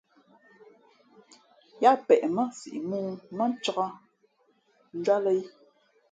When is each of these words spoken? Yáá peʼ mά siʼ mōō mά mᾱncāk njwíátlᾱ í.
Yáá 1.83 1.95
peʼ 2.07 2.21
mά 2.35 2.43
siʼ 2.59 2.77
mōō 2.89 2.99
mά 3.07 3.15
mᾱncāk 3.37 3.79
njwíátlᾱ 4.97 5.29
í. 5.39 5.41